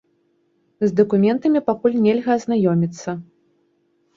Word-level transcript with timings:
З 0.85 0.89
дакументам 0.99 1.59
пакуль 1.69 1.99
нельга 2.07 2.31
азнаёміцца. 2.39 3.09